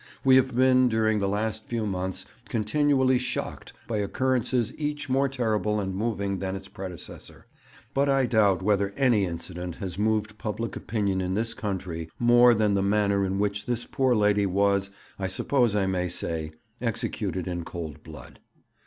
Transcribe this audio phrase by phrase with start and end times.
[0.23, 5.79] We have been during the last few months continually shocked by occurrences each more terrible
[5.79, 7.45] and moving than its predecessor;
[7.93, 12.73] but I doubt whether any incident has moved public opinion in this country more than
[12.73, 17.63] the manner in which this poor lady was, I suppose I may say, executed in
[17.63, 18.39] cold blood.